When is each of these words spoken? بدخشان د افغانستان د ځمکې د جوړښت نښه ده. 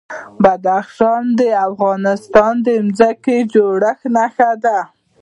بدخشان 0.43 1.23
د 1.39 1.41
افغانستان 1.69 2.53
د 2.67 2.67
ځمکې 2.97 3.37
د 3.45 3.49
جوړښت 3.53 4.03
نښه 4.15 4.51
ده. 4.63 4.79